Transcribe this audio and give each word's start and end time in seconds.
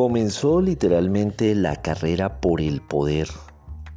Comenzó 0.00 0.62
literalmente 0.62 1.54
la 1.54 1.76
carrera 1.76 2.40
por 2.40 2.62
el 2.62 2.80
poder 2.80 3.28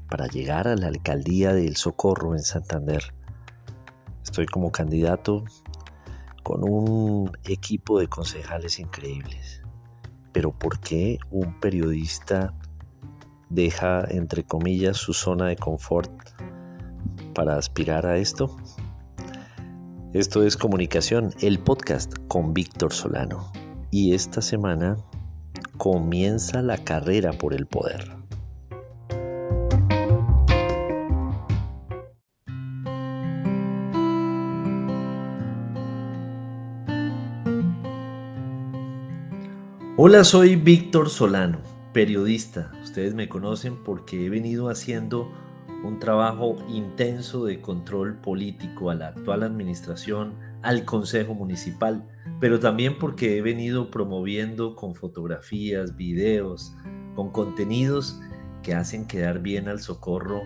para 0.10 0.28
llegar 0.28 0.68
a 0.68 0.76
la 0.76 0.88
alcaldía 0.88 1.54
del 1.54 1.78
Socorro 1.78 2.36
en 2.36 2.42
Santander. 2.42 3.14
Estoy 4.22 4.46
como 4.48 4.70
candidato 4.70 5.46
con 6.44 6.70
un 6.70 7.32
equipo 7.46 8.02
de 8.02 8.10
concejales 8.10 8.80
increíbles. 8.80 9.62
Pero 10.34 10.52
¿por 10.52 10.82
qué 10.82 11.20
un 11.32 11.58
periodista 11.62 12.54
deja, 13.50 14.04
entre 14.10 14.44
comillas, 14.44 14.98
su 14.98 15.14
zona 15.14 15.46
de 15.46 15.56
confort 15.56 16.12
para 17.34 17.56
aspirar 17.56 18.06
a 18.06 18.18
esto? 18.18 18.58
Esto 20.12 20.44
es 20.44 20.58
Comunicación, 20.58 21.34
el 21.40 21.60
podcast 21.60 22.14
con 22.28 22.54
Víctor 22.54 22.92
Solano. 22.92 23.54
Y 23.90 24.14
esta 24.14 24.42
semana 24.42 24.98
comienza 25.78 26.62
la 26.62 26.78
carrera 26.78 27.34
por 27.34 27.54
el 27.54 27.66
poder. 27.66 28.24
Hola, 39.96 40.24
soy 40.24 40.56
Víctor 40.56 41.10
Solano, 41.10 41.60
periodista. 41.94 42.72
Ustedes 42.84 43.14
me 43.14 43.30
conocen 43.30 43.84
porque 43.84 44.26
he 44.26 44.30
venido 44.30 44.70
haciendo 44.70 45.32
un 45.84 46.00
trabajo 46.00 46.58
intenso 46.68 47.46
de 47.46 47.62
control 47.62 48.16
político 48.16 48.90
a 48.90 48.96
la 48.96 49.08
actual 49.10 49.44
administración, 49.44 50.34
al 50.64 50.86
Consejo 50.86 51.34
Municipal, 51.34 52.08
pero 52.40 52.60
también 52.60 52.98
porque 52.98 53.38
he 53.38 53.42
venido 53.42 53.92
promoviendo 53.92 54.76
con 54.76 54.96
fotografías, 54.96 55.96
videos, 55.96 56.76
con 57.16 57.32
contenidos 57.32 58.20
que 58.64 58.74
hacen 58.74 59.06
quedar 59.06 59.40
bien 59.40 59.68
al 59.68 59.80
socorro 59.80 60.42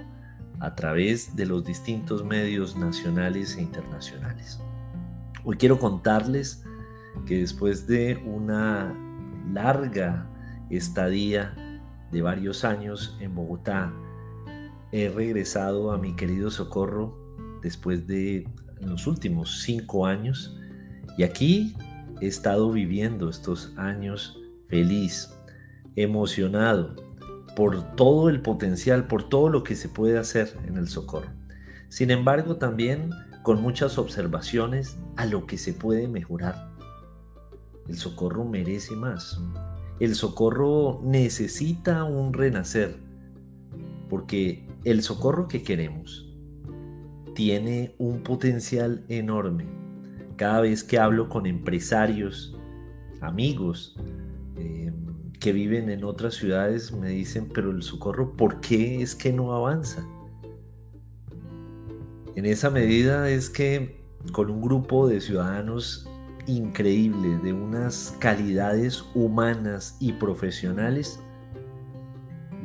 a 0.60 0.76
través 0.76 1.36
de 1.36 1.46
los 1.46 1.64
distintos 1.64 2.26
medios 2.26 2.76
nacionales 2.76 3.56
e 3.58 3.62
internacionales. 3.62 4.60
Hoy 5.44 5.56
quiero 5.58 5.80
contarles 5.80 6.64
que 7.26 7.38
después 7.40 7.88
de 7.88 8.22
una 8.26 8.94
larga 9.54 10.28
estadía 10.70 11.54
de 12.12 12.22
varios 12.22 12.66
años 12.66 13.18
en 13.22 13.36
Bogotá, 13.36 13.94
he 14.92 15.10
regresado 15.10 15.92
a 15.92 15.98
mi 15.98 16.16
querido 16.16 16.50
Socorro 16.50 17.18
después 17.62 18.08
de 18.08 18.48
los 18.82 19.08
últimos 19.08 19.62
cinco 19.62 20.06
años 20.06 20.56
y 21.18 21.24
aquí 21.24 21.76
he 22.22 22.28
estado 22.28 22.72
viviendo 22.72 23.30
estos 23.30 23.74
años 23.78 24.40
feliz, 24.68 25.34
emocionado 25.96 26.96
por 27.56 27.96
todo 27.96 28.30
el 28.30 28.42
potencial, 28.42 29.08
por 29.08 29.28
todo 29.28 29.50
lo 29.50 29.64
que 29.64 29.76
se 29.76 29.90
puede 29.90 30.18
hacer 30.18 30.56
en 30.68 30.78
el 30.78 30.88
Socorro. 30.88 31.30
Sin 31.90 32.12
embargo, 32.12 32.58
también 32.58 33.12
con 33.44 33.62
muchas 33.62 33.98
observaciones 33.98 34.98
a 35.16 35.26
lo 35.26 35.48
que 35.48 35.58
se 35.58 35.74
puede 35.74 36.08
mejorar. 36.08 36.70
El 37.88 37.98
Socorro 37.98 38.44
merece 38.46 38.96
más. 38.96 39.40
El 40.00 40.14
Socorro 40.14 41.02
necesita 41.04 42.04
un 42.04 42.34
renacer 42.34 43.08
porque 44.10 44.68
el 44.84 45.04
socorro 45.04 45.48
que 45.48 45.64
queremos 45.64 46.27
tiene 47.38 47.94
un 48.00 48.24
potencial 48.24 49.06
enorme. 49.10 49.68
Cada 50.38 50.62
vez 50.62 50.84
que 50.84 50.98
hablo 50.98 51.30
con 51.30 51.46
empresarios, 51.46 52.58
amigos 53.22 53.96
eh, 54.56 54.92
que 55.40 55.52
viven 55.54 55.92
en 55.92 56.04
otras 56.04 56.34
ciudades, 56.34 56.92
me 56.92 57.10
dicen, 57.10 57.48
pero 57.54 57.70
el 57.70 57.84
socorro, 57.84 58.36
¿por 58.36 58.60
qué 58.60 59.04
es 59.04 59.14
que 59.14 59.32
no 59.32 59.54
avanza? 59.54 60.04
En 62.36 62.48
esa 62.48 62.72
medida 62.72 63.30
es 63.30 63.52
que 63.52 64.02
con 64.32 64.50
un 64.50 64.60
grupo 64.60 65.08
de 65.08 65.22
ciudadanos 65.22 66.10
increíble, 66.48 67.38
de 67.44 67.54
unas 67.54 68.16
calidades 68.18 69.06
humanas 69.14 69.96
y 70.00 70.14
profesionales, 70.14 71.20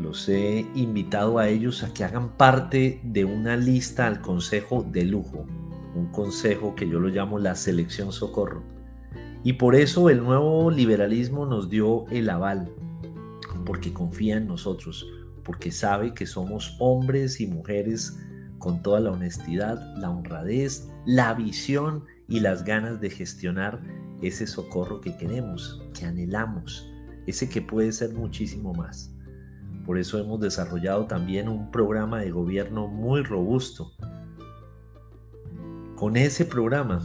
los 0.03 0.29
he 0.29 0.67
invitado 0.75 1.39
a 1.39 1.49
ellos 1.49 1.83
a 1.85 1.95
que 1.95 2.05
hagan 2.05 2.37
parte 2.37 3.01
de 3.05 3.25
una 3.25 3.57
lista 3.57 4.07
al 4.07 4.21
Consejo 4.21 4.83
de 4.83 5.05
Lujo, 5.05 5.47
un 5.95 6.07
consejo 6.11 6.75
que 6.75 6.89
yo 6.89 6.99
lo 6.99 7.09
llamo 7.09 7.39
la 7.39 7.55
Selección 7.55 8.13
Socorro. 8.13 8.65
Y 9.45 9.55
por 9.55 9.75
eso 9.77 10.11
el 10.11 10.23
nuevo 10.23 10.71
liberalismo 10.71 11.47
nos 11.47 11.71
dio 11.71 12.07
el 12.09 12.31
aval, 12.31 12.73
porque 13.65 13.93
confía 13.93 14.37
en 14.37 14.49
nosotros, 14.49 15.07
porque 15.45 15.71
sabe 15.71 16.15
que 16.15 16.27
somos 16.27 16.77
hombres 16.81 17.41
y 17.41 17.47
mujeres 17.47 18.19
con 18.59 18.83
toda 18.83 19.01
la 19.01 19.13
honestidad, 19.13 19.81
la 19.97 20.11
honradez, 20.11 20.89
la 21.07 21.35
visión 21.35 22.05
y 22.29 22.41
las 22.41 22.65
ganas 22.65 23.01
de 23.01 23.11
gestionar 23.11 23.81
ese 24.21 24.47
socorro 24.47 25.01
que 25.01 25.17
queremos, 25.17 25.83
que 25.95 26.07
anhelamos, 26.07 26.89
ese 27.27 27.49
que 27.49 27.63
puede 27.63 27.93
ser 27.93 28.15
muchísimo 28.15 28.73
más. 28.73 29.13
Por 29.85 29.99
eso 29.99 30.19
hemos 30.19 30.41
desarrollado 30.41 31.07
también 31.07 31.49
un 31.49 31.71
programa 31.71 32.21
de 32.21 32.31
gobierno 32.31 32.87
muy 32.87 33.23
robusto. 33.23 33.93
Con 35.97 36.17
ese 36.17 36.45
programa, 36.45 37.01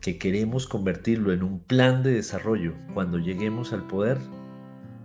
que 0.00 0.18
queremos 0.18 0.66
convertirlo 0.66 1.32
en 1.32 1.42
un 1.42 1.60
plan 1.60 2.02
de 2.02 2.12
desarrollo 2.12 2.74
cuando 2.94 3.18
lleguemos 3.18 3.72
al 3.72 3.86
poder, 3.86 4.18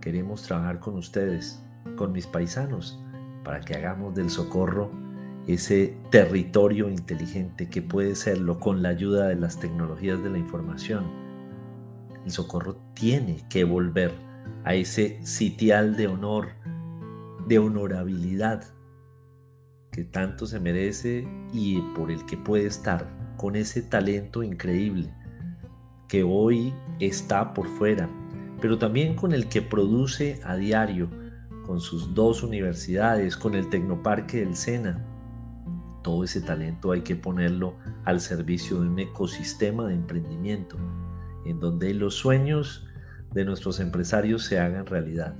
queremos 0.00 0.42
trabajar 0.42 0.80
con 0.80 0.96
ustedes, 0.96 1.62
con 1.96 2.12
mis 2.12 2.26
paisanos, 2.26 3.02
para 3.42 3.60
que 3.60 3.74
hagamos 3.74 4.14
del 4.14 4.30
socorro 4.30 4.90
ese 5.46 5.98
territorio 6.10 6.88
inteligente 6.88 7.68
que 7.68 7.82
puede 7.82 8.14
serlo 8.14 8.58
con 8.58 8.82
la 8.82 8.90
ayuda 8.90 9.28
de 9.28 9.36
las 9.36 9.58
tecnologías 9.58 10.22
de 10.22 10.30
la 10.30 10.38
información. 10.38 11.04
El 12.24 12.30
socorro 12.30 12.76
tiene 12.94 13.44
que 13.50 13.64
volver 13.64 14.12
a 14.64 14.74
ese 14.74 15.18
sitial 15.24 15.96
de 15.96 16.08
honor, 16.08 16.48
de 17.46 17.58
honorabilidad 17.58 18.64
que 19.92 20.04
tanto 20.04 20.46
se 20.46 20.58
merece 20.58 21.28
y 21.52 21.80
por 21.94 22.10
el 22.10 22.24
que 22.26 22.36
puede 22.36 22.66
estar 22.66 23.08
con 23.36 23.54
ese 23.54 23.82
talento 23.82 24.42
increíble 24.42 25.14
que 26.08 26.22
hoy 26.22 26.74
está 27.00 27.54
por 27.54 27.68
fuera, 27.68 28.08
pero 28.60 28.78
también 28.78 29.14
con 29.14 29.32
el 29.32 29.48
que 29.48 29.62
produce 29.62 30.40
a 30.44 30.56
diario, 30.56 31.10
con 31.66 31.80
sus 31.80 32.14
dos 32.14 32.42
universidades, 32.42 33.36
con 33.36 33.54
el 33.54 33.68
Tecnoparque 33.68 34.40
del 34.40 34.56
Sena. 34.56 35.04
Todo 36.02 36.24
ese 36.24 36.40
talento 36.40 36.92
hay 36.92 37.02
que 37.02 37.16
ponerlo 37.16 37.76
al 38.04 38.20
servicio 38.20 38.80
de 38.80 38.88
un 38.88 38.98
ecosistema 38.98 39.86
de 39.86 39.94
emprendimiento, 39.94 40.76
en 41.46 41.60
donde 41.60 41.94
los 41.94 42.14
sueños 42.14 42.86
de 43.32 43.44
nuestros 43.44 43.80
empresarios 43.80 44.44
se 44.44 44.58
hagan 44.58 44.86
realidad 44.86 45.36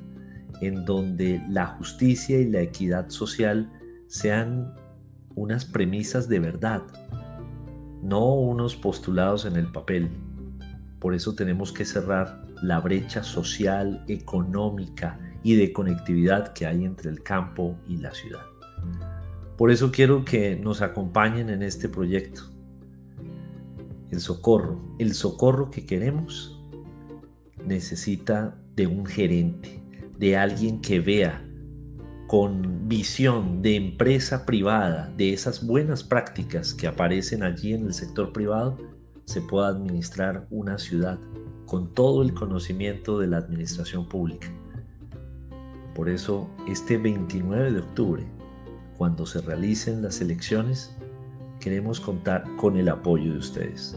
en 0.60 0.84
donde 0.84 1.42
la 1.48 1.66
justicia 1.66 2.40
y 2.40 2.50
la 2.50 2.60
equidad 2.60 3.08
social 3.10 3.70
sean 4.06 4.74
unas 5.34 5.64
premisas 5.64 6.28
de 6.28 6.38
verdad, 6.38 6.82
no 8.02 8.34
unos 8.34 8.76
postulados 8.76 9.44
en 9.44 9.56
el 9.56 9.70
papel. 9.72 10.10
Por 11.00 11.14
eso 11.14 11.34
tenemos 11.34 11.72
que 11.72 11.84
cerrar 11.84 12.42
la 12.62 12.80
brecha 12.80 13.22
social, 13.22 14.04
económica 14.08 15.18
y 15.42 15.56
de 15.56 15.72
conectividad 15.72 16.52
que 16.52 16.66
hay 16.66 16.84
entre 16.84 17.10
el 17.10 17.22
campo 17.22 17.76
y 17.86 17.98
la 17.98 18.12
ciudad. 18.12 18.44
Por 19.56 19.70
eso 19.70 19.92
quiero 19.92 20.24
que 20.24 20.56
nos 20.56 20.82
acompañen 20.82 21.50
en 21.50 21.62
este 21.62 21.88
proyecto. 21.88 22.42
El 24.10 24.20
socorro, 24.20 24.80
el 24.98 25.14
socorro 25.14 25.70
que 25.70 25.86
queremos 25.86 26.60
necesita 27.64 28.56
de 28.74 28.86
un 28.86 29.06
gerente, 29.06 29.83
de 30.18 30.36
alguien 30.36 30.80
que 30.80 31.00
vea 31.00 31.44
con 32.26 32.88
visión 32.88 33.62
de 33.62 33.76
empresa 33.76 34.46
privada, 34.46 35.12
de 35.16 35.32
esas 35.32 35.66
buenas 35.66 36.02
prácticas 36.02 36.74
que 36.74 36.86
aparecen 36.86 37.42
allí 37.42 37.74
en 37.74 37.86
el 37.86 37.94
sector 37.94 38.32
privado, 38.32 38.78
se 39.24 39.40
pueda 39.40 39.68
administrar 39.68 40.46
una 40.50 40.78
ciudad 40.78 41.18
con 41.66 41.92
todo 41.92 42.22
el 42.22 42.34
conocimiento 42.34 43.18
de 43.18 43.26
la 43.26 43.38
administración 43.38 44.08
pública. 44.08 44.48
Por 45.94 46.08
eso, 46.08 46.50
este 46.68 46.98
29 46.98 47.72
de 47.72 47.80
octubre, 47.80 48.24
cuando 48.96 49.26
se 49.26 49.40
realicen 49.40 50.02
las 50.02 50.20
elecciones, 50.20 50.96
queremos 51.60 52.00
contar 52.00 52.44
con 52.56 52.76
el 52.76 52.88
apoyo 52.88 53.32
de 53.32 53.38
ustedes. 53.38 53.96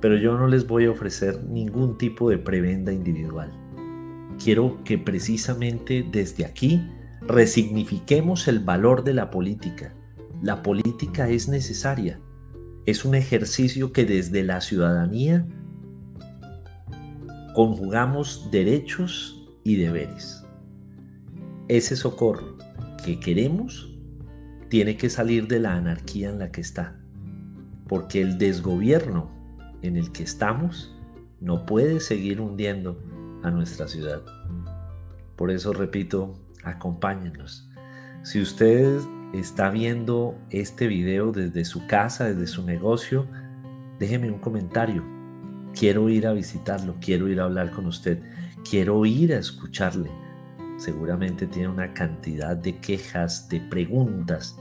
Pero 0.00 0.16
yo 0.16 0.36
no 0.36 0.46
les 0.46 0.66
voy 0.66 0.86
a 0.86 0.90
ofrecer 0.90 1.42
ningún 1.44 1.98
tipo 1.98 2.30
de 2.30 2.38
prebenda 2.38 2.92
individual 2.92 3.52
quiero 4.42 4.82
que 4.84 4.98
precisamente 4.98 6.06
desde 6.10 6.44
aquí 6.44 6.82
resignifiquemos 7.22 8.48
el 8.48 8.60
valor 8.60 9.04
de 9.04 9.14
la 9.14 9.30
política. 9.30 9.94
La 10.42 10.62
política 10.62 11.28
es 11.28 11.48
necesaria. 11.48 12.20
Es 12.84 13.04
un 13.04 13.14
ejercicio 13.14 13.92
que 13.92 14.04
desde 14.04 14.44
la 14.44 14.60
ciudadanía 14.60 15.46
conjugamos 17.54 18.50
derechos 18.50 19.48
y 19.64 19.76
deberes. 19.76 20.44
Ese 21.68 21.96
socorro 21.96 22.56
que 23.04 23.18
queremos 23.18 23.96
tiene 24.68 24.96
que 24.96 25.10
salir 25.10 25.48
de 25.48 25.58
la 25.58 25.74
anarquía 25.74 26.28
en 26.28 26.38
la 26.38 26.52
que 26.52 26.60
está, 26.60 27.00
porque 27.88 28.20
el 28.20 28.38
desgobierno 28.38 29.30
en 29.82 29.96
el 29.96 30.12
que 30.12 30.22
estamos 30.22 30.94
no 31.40 31.66
puede 31.66 32.00
seguir 32.00 32.40
hundiendo 32.40 33.02
a 33.46 33.50
nuestra 33.50 33.86
ciudad. 33.86 34.22
Por 35.36 35.50
eso 35.50 35.72
repito, 35.72 36.34
acompáñenos. 36.64 37.68
Si 38.22 38.40
usted 38.40 39.00
está 39.32 39.70
viendo 39.70 40.36
este 40.50 40.88
video 40.88 41.30
desde 41.30 41.64
su 41.64 41.86
casa, 41.86 42.24
desde 42.24 42.46
su 42.46 42.64
negocio, 42.64 43.26
déjeme 43.98 44.30
un 44.30 44.40
comentario. 44.40 45.04
Quiero 45.78 46.08
ir 46.08 46.26
a 46.26 46.32
visitarlo, 46.32 46.96
quiero 47.00 47.28
ir 47.28 47.40
a 47.40 47.44
hablar 47.44 47.70
con 47.70 47.86
usted, 47.86 48.20
quiero 48.68 49.04
ir 49.04 49.32
a 49.32 49.38
escucharle. 49.38 50.10
Seguramente 50.78 51.46
tiene 51.46 51.68
una 51.68 51.94
cantidad 51.94 52.56
de 52.56 52.78
quejas, 52.78 53.48
de 53.48 53.60
preguntas. 53.60 54.58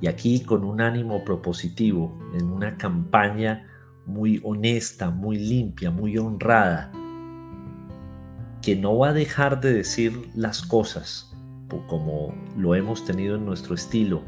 Y 0.00 0.06
aquí 0.06 0.44
con 0.44 0.64
un 0.64 0.80
ánimo 0.80 1.24
propositivo, 1.24 2.18
en 2.34 2.50
una 2.50 2.76
campaña 2.76 3.66
muy 4.06 4.40
honesta, 4.44 5.10
muy 5.10 5.38
limpia, 5.38 5.90
muy 5.90 6.18
honrada, 6.18 6.92
que 8.64 8.76
no 8.76 8.96
va 8.96 9.10
a 9.10 9.12
dejar 9.12 9.60
de 9.60 9.74
decir 9.74 10.30
las 10.34 10.62
cosas 10.62 11.34
como 11.86 12.34
lo 12.56 12.74
hemos 12.74 13.04
tenido 13.04 13.36
en 13.36 13.44
nuestro 13.44 13.74
estilo, 13.74 14.22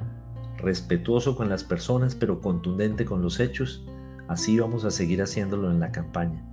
respetuoso 0.59 1.37
con 1.37 1.49
las 1.49 1.65
personas 1.65 2.15
pero 2.15 2.41
contundente 2.41 3.05
con 3.05 3.23
los 3.23 3.41
hechos, 3.41 3.85
así 4.29 4.59
vamos 4.59 4.85
a 4.85 4.91
seguir 4.91 5.23
haciéndolo 5.23 5.71
en 5.71 5.81
la 5.81 5.93
campaña. 5.93 6.45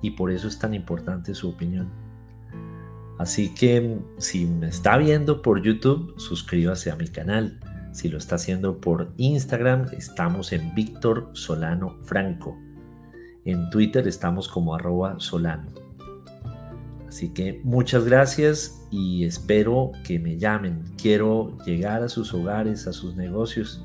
Y 0.00 0.12
por 0.12 0.30
eso 0.30 0.48
es 0.48 0.58
tan 0.58 0.74
importante 0.74 1.34
su 1.34 1.50
opinión. 1.50 1.88
Así 3.18 3.52
que 3.52 3.98
si 4.18 4.46
me 4.46 4.68
está 4.68 4.96
viendo 4.96 5.42
por 5.42 5.60
YouTube, 5.60 6.14
suscríbase 6.18 6.90
a 6.90 6.96
mi 6.96 7.08
canal. 7.08 7.58
Si 7.92 8.08
lo 8.08 8.16
está 8.16 8.36
haciendo 8.36 8.80
por 8.80 9.12
Instagram, 9.16 9.86
estamos 9.96 10.52
en 10.52 10.72
Víctor 10.74 11.30
Solano 11.32 11.98
Franco. 12.02 12.56
En 13.44 13.70
Twitter 13.70 14.06
estamos 14.06 14.48
como 14.48 14.74
arroba 14.74 15.18
Solano. 15.18 15.87
Así 17.08 17.30
que 17.30 17.60
muchas 17.64 18.04
gracias 18.04 18.86
y 18.90 19.24
espero 19.24 19.92
que 20.04 20.18
me 20.18 20.36
llamen. 20.36 20.84
Quiero 21.00 21.56
llegar 21.64 22.02
a 22.02 22.08
sus 22.10 22.34
hogares, 22.34 22.86
a 22.86 22.92
sus 22.92 23.16
negocios 23.16 23.82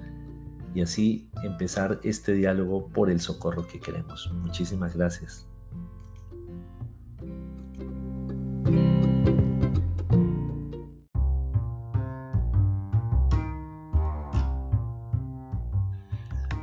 y 0.76 0.82
así 0.82 1.30
empezar 1.42 2.02
este 2.04 2.34
diálogo 2.34 2.90
por 2.90 3.10
el 3.10 3.22
socorro 3.22 3.66
que 3.66 3.80
queremos. 3.80 4.30
Muchísimas 4.34 4.96
gracias. 4.96 5.48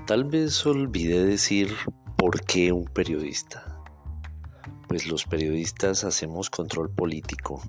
Tal 0.06 0.24
vez 0.24 0.66
olvidé 0.66 1.24
decir 1.24 1.72
por 2.18 2.44
qué 2.44 2.72
un 2.72 2.84
periodista 2.84 3.79
pues 4.90 5.06
los 5.06 5.24
periodistas 5.24 6.02
hacemos 6.02 6.50
control 6.50 6.90
político. 6.90 7.62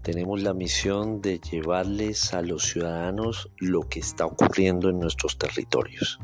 Tenemos 0.00 0.40
la 0.40 0.54
misión 0.54 1.20
de 1.20 1.38
llevarles 1.38 2.32
a 2.32 2.40
los 2.40 2.62
ciudadanos 2.62 3.50
lo 3.58 3.82
que 3.82 4.00
está 4.00 4.24
ocurriendo 4.24 4.88
en 4.88 4.98
nuestros 4.98 5.36
territorios. 5.36 6.20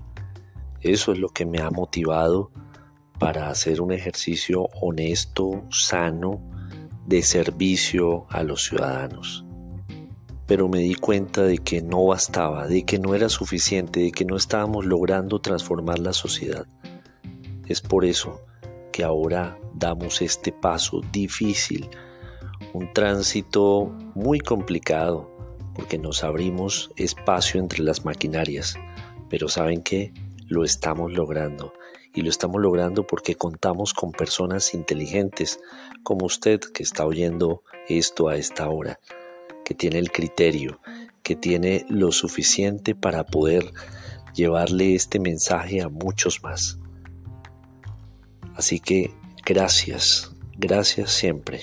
Eso 0.81 1.12
es 1.12 1.19
lo 1.19 1.28
que 1.28 1.44
me 1.44 1.60
ha 1.60 1.70
motivado 1.70 2.50
para 3.19 3.50
hacer 3.50 3.82
un 3.82 3.93
ejercicio 3.93 4.70
honesto, 4.81 5.66
sano, 5.70 6.40
de 7.06 7.20
servicio 7.20 8.25
a 8.31 8.43
los 8.44 8.64
ciudadanos. 8.64 9.44
Pero 10.46 10.70
me 10.70 10.78
di 10.78 10.94
cuenta 10.94 11.43
de 11.43 11.58
que 11.58 11.82
no 11.82 12.06
bastaba, 12.06 12.66
de 12.66 12.87
que 12.87 12.99
no 12.99 13.14
era 13.14 13.28
suficiente, 13.28 14.00
de 14.00 14.12
que 14.12 14.25
no 14.25 14.37
estábamos 14.37 14.87
logrando 14.87 15.38
transformar 15.43 15.99
la 15.99 16.14
sociedad. 16.14 16.66
Es 17.66 17.82
por 17.82 18.06
eso 18.06 18.40
que 18.99 19.05
ahora 19.05 19.56
damos 19.75 20.23
este 20.23 20.50
paso 20.50 21.03
difícil, 21.12 21.89
un 22.73 22.93
tránsito 22.93 23.97
muy 24.17 24.41
complicado, 24.41 25.31
porque 25.73 25.99
nos 25.99 26.25
abrimos 26.25 26.91
espacio 26.97 27.61
entre 27.61 27.85
las 27.85 28.05
maquinarias, 28.05 28.75
pero 29.31 29.47
¿saben 29.49 29.83
qué? 29.83 30.12
Lo 30.49 30.65
estamos 30.65 31.12
logrando. 31.12 31.73
Y 32.12 32.23
lo 32.23 32.29
estamos 32.29 32.61
logrando 32.61 33.06
porque 33.06 33.37
contamos 33.37 33.95
con 33.95 34.11
personas 34.11 34.75
inteligentes, 34.75 35.61
como 36.03 36.27
usted 36.27 36.59
que 36.59 36.83
está 36.83 37.06
oyendo 37.06 37.62
esto 37.89 38.29
a 38.29 38.35
esta 38.35 38.69
hora, 38.69 38.99
que 39.65 39.75
tiene 39.75 40.01
el 40.01 40.11
criterio, 40.11 40.81
que 41.23 41.37
tiene 41.37 41.87
lo 41.89 42.11
suficiente 42.11 42.97
para 42.97 43.25
poder 43.25 43.71
llevarle 44.35 44.97
este 44.97 45.21
mensaje 45.21 45.83
a 45.83 45.89
muchos 45.89 46.43
más. 46.43 46.81
Así 48.58 48.81
que 48.81 49.12
gracias, 49.46 50.32
gracias 50.58 51.12
siempre. 51.12 51.60